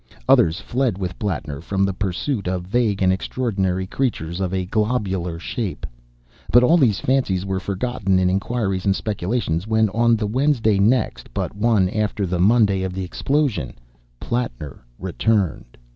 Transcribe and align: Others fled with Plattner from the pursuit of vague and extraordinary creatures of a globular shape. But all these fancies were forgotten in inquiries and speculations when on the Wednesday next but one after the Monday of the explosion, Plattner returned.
Others 0.27 0.59
fled 0.59 0.97
with 0.97 1.19
Plattner 1.19 1.61
from 1.61 1.85
the 1.85 1.93
pursuit 1.93 2.47
of 2.47 2.63
vague 2.65 3.03
and 3.03 3.13
extraordinary 3.13 3.85
creatures 3.85 4.39
of 4.39 4.51
a 4.51 4.65
globular 4.65 5.37
shape. 5.37 5.85
But 6.51 6.63
all 6.63 6.75
these 6.77 6.99
fancies 6.99 7.45
were 7.45 7.59
forgotten 7.59 8.17
in 8.17 8.27
inquiries 8.27 8.83
and 8.83 8.95
speculations 8.95 9.67
when 9.67 9.89
on 9.89 10.15
the 10.15 10.25
Wednesday 10.25 10.79
next 10.79 11.31
but 11.35 11.55
one 11.55 11.87
after 11.87 12.25
the 12.25 12.39
Monday 12.39 12.81
of 12.81 12.93
the 12.93 13.03
explosion, 13.03 13.73
Plattner 14.19 14.79
returned. 14.97 15.77